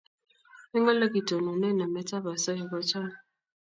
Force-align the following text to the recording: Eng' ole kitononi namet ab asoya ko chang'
Eng' 0.75 0.89
ole 0.91 1.05
kitononi 1.13 1.69
namet 1.77 2.09
ab 2.17 2.25
asoya 2.33 2.63
ko 2.71 2.77
chang' 2.89 3.15